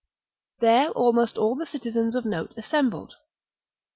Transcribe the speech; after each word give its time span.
There 0.61 0.89
almost 0.89 1.37
all 1.37 1.53
the 1.53 1.67
citizens 1.67 2.15
of 2.15 2.25
note 2.25 2.55
assembled. 2.57 3.17